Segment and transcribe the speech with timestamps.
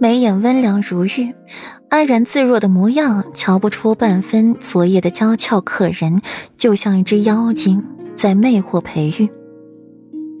[0.00, 1.32] 眉眼温良如玉，
[1.88, 6.20] 安然自若的模样，瞧不出半分昨夜的娇俏可人，
[6.56, 7.84] 就像一只妖精
[8.16, 9.30] 在魅惑裴玉。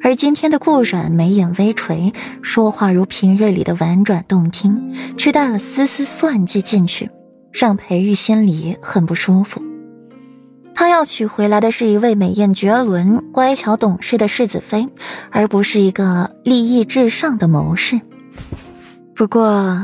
[0.00, 7.10] 而今天的顾阮眉眼微垂，说话如平日里的婉转动听，却带了丝丝算计进去，
[7.50, 9.60] 让裴玉心里很不舒服。
[10.72, 14.88] 他要娶回来的是一位美艳绝伦、乖巧懂事的世子妃，
[15.32, 18.00] 而不是一个利益至上的谋士。
[19.18, 19.76] 不过，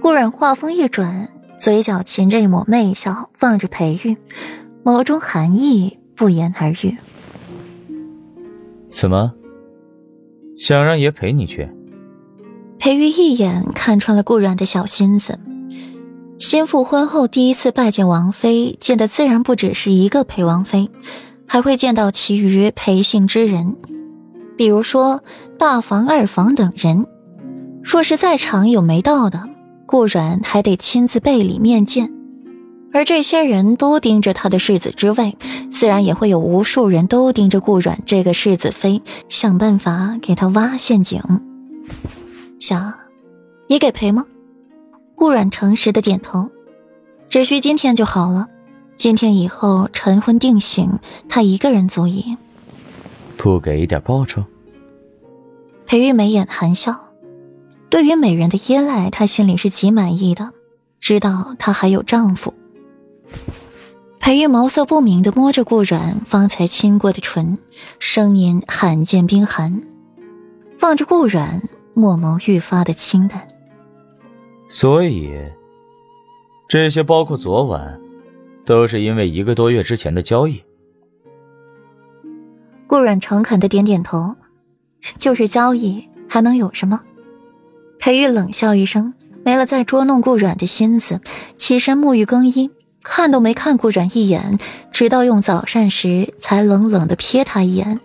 [0.00, 4.16] 顾然话锋一转，嘴角噙着一抹媚笑，望着裴玉，
[4.82, 6.96] 眸中寒意不言而喻。
[8.88, 9.34] 怎么？
[10.56, 11.68] 想让爷陪你去？
[12.78, 15.38] 裴玉一眼看穿了顾然的小心思。
[16.38, 20.88] 心腹婚后第一次拜见王妃，见的自然不只是一个裴王妃，
[21.44, 23.76] 还会见到其余裴姓之人，
[24.56, 25.22] 比如说
[25.58, 27.06] 大房、二房等人。
[27.82, 29.48] 若是在场有没到的，
[29.86, 32.12] 顾阮还得亲自背礼面见。
[32.92, 35.36] 而这些人都盯着他的世子之位，
[35.72, 41.22] 自然也会有无数人都盯着顾阮这个世子妃，想办法给他挖陷阱。
[42.58, 42.92] 想，
[43.68, 44.26] 也给赔吗？
[45.14, 46.48] 顾阮诚实的点头，
[47.28, 48.48] 只需今天就好了。
[48.96, 52.36] 今天以后晨昏定省，他一个人足矣。
[53.36, 54.44] 不给一点报酬？
[55.86, 57.09] 裴玉眉眼含笑，
[57.90, 60.52] 对于美人的依赖，他心里是极满意的，
[61.00, 62.54] 知道她还有丈夫。
[64.20, 67.58] 裴玉眸色不明的摸着顾阮方才亲过的唇，
[67.98, 69.82] 声音罕见冰寒，
[70.80, 71.60] 望着顾阮，
[71.94, 73.48] 墨眸愈发的清淡。
[74.68, 75.32] 所以，
[76.68, 78.00] 这些包括昨晚，
[78.64, 80.62] 都是因为一个多月之前的交易。
[82.86, 84.36] 顾阮诚恳的点点头，
[85.18, 87.00] 就是交易，还能有什么？
[88.00, 89.12] 裴玉冷笑一声，
[89.44, 91.20] 没了再捉弄顾阮的心思，
[91.58, 92.70] 起身沐浴更衣，
[93.02, 94.58] 看都没看顾阮一眼，
[94.90, 98.00] 直到用早膳时，才冷冷的瞥他一眼，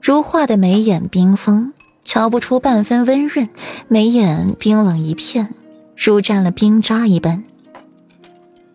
[0.00, 1.72] 如画的眉眼冰封。
[2.06, 3.48] 瞧不出半分温润，
[3.88, 5.48] 眉眼冰冷一片，
[5.96, 7.42] 如沾了冰渣一般。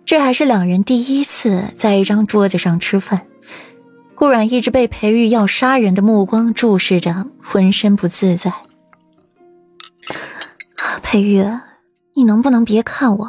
[0.04, 3.22] 这还是两人第一次在一张桌子上吃饭，
[4.16, 8.52] 顾阮一直被裴玉要杀人的目光注视着，浑身不自在。
[11.12, 11.44] 裴玉，
[12.16, 13.28] 你能不能别看我？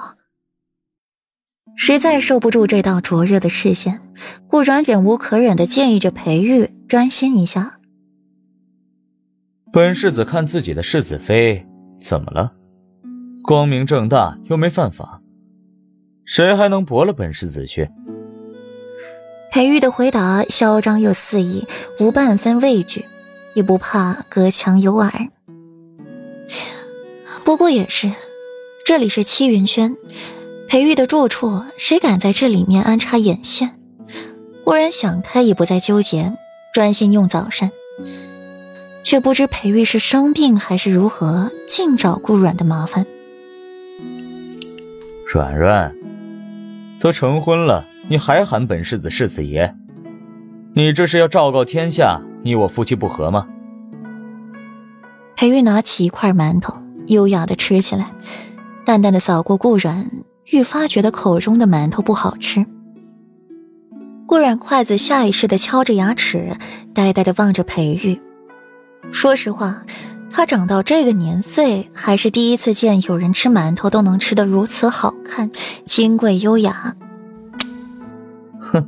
[1.74, 4.02] 实在受不住这道灼热的视线，
[4.46, 7.80] 顾阮忍无可忍的建议着裴玉专心一下。
[9.72, 11.66] 本世子看自己的世子妃
[11.98, 12.52] 怎么了？
[13.42, 15.22] 光明正大又没犯法，
[16.26, 17.88] 谁还能驳了本世子去？
[19.50, 21.66] 裴玉的回答嚣张又肆意，
[21.98, 23.06] 无半分畏惧，
[23.54, 25.10] 也不怕隔墙有耳。
[27.44, 28.12] 不过也是，
[28.84, 29.96] 这里是七云轩，
[30.68, 33.76] 裴玉的住处，谁敢在这里面安插眼线？
[34.64, 36.32] 忽然想开，也不再纠结，
[36.72, 37.70] 专心用早膳。
[39.02, 43.04] 却不知裴玉是生病还是如何，尽找顾软的麻烦。
[45.26, 45.94] 软软，
[47.00, 49.74] 都成婚了，你还喊本世子世子爷？
[50.74, 53.48] 你这是要昭告天下，你我夫妻不和吗？
[55.34, 56.79] 裴玉拿起一块馒头，
[57.10, 58.12] 优雅的吃起来，
[58.84, 60.10] 淡淡的扫过顾阮，
[60.50, 62.64] 愈发觉得口中的馒头不好吃。
[64.26, 66.56] 顾阮筷子下意识的敲着牙齿，
[66.94, 68.20] 呆呆的望着裴玉。
[69.10, 69.84] 说实话，
[70.30, 75.50] 他长到这个年岁，还是第一次见有人吃馒头都能吃得如此好看、
[75.84, 76.94] 金贵优雅。
[78.60, 78.86] 哼，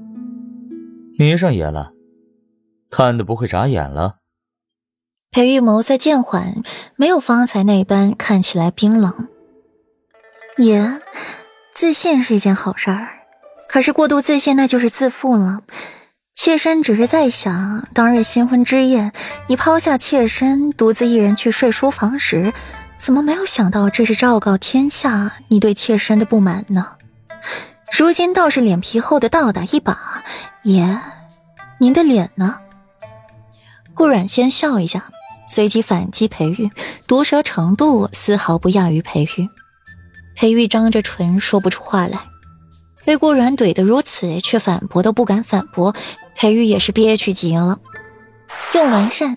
[1.18, 1.90] 迷上眼了，
[2.88, 4.21] 看的不会眨眼了。
[5.32, 6.62] 裴玉眸在渐缓，
[6.94, 9.28] 没有方才那般看起来冰冷。
[10.58, 11.00] 爷，
[11.72, 13.08] 自信是一件好事儿，
[13.66, 15.62] 可是过度自信那就是自负了。
[16.34, 19.10] 妾身只是在想，当日新婚之夜，
[19.46, 22.52] 你抛下妾身，独自一人去睡书房时，
[22.98, 26.96] 怎么没有想到这是昭告天下你对妾身的不满呢？
[27.90, 30.22] 如今倒是脸皮厚的倒打一把，
[30.64, 30.98] 爷，
[31.78, 32.58] 您的脸呢？
[33.94, 35.10] 顾阮先笑一下，
[35.52, 36.70] 随即反击裴玉，
[37.06, 39.50] 毒舌程度丝毫不亚于裴玉。
[40.34, 42.20] 裴玉张着唇说不出话来，
[43.04, 45.94] 被顾阮怼得如此，却反驳都不敢反驳。
[46.34, 47.80] 裴玉也是憋屈极了，
[48.74, 49.36] 用完膳，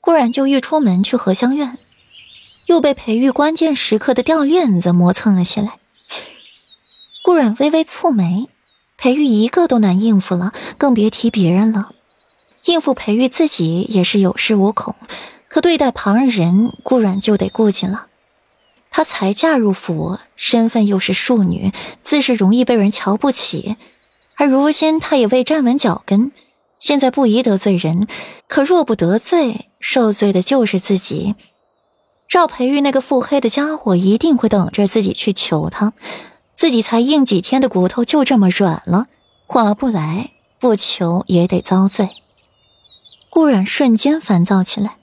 [0.00, 1.76] 顾然就欲出门去荷香院，
[2.64, 5.72] 又被裴玉关键时刻的掉链子磨蹭了起来。
[7.22, 8.48] 顾然微微蹙眉，
[8.96, 11.90] 裴玉一个都难应付了，更别提别人了。
[12.64, 14.94] 应付裴玉自己也是有恃无恐，
[15.52, 18.06] 可对待旁人，顾阮就得顾忌了。
[18.90, 21.72] 她才嫁入府，身份又是庶女，
[22.02, 23.76] 自是容易被人瞧不起。
[24.36, 26.32] 而如今她也未站稳脚跟，
[26.78, 28.06] 现在不宜得罪人，
[28.48, 31.34] 可若不得罪，受罪的就是自己。
[32.26, 35.92] 赵培玉那个腹黑的家伙一定会等着自己去求他，
[36.54, 39.08] 自己才硬几天的骨头就这么软了，
[39.44, 42.08] 划不来，不求也得遭罪。
[43.28, 44.96] 顾然瞬间烦躁起来。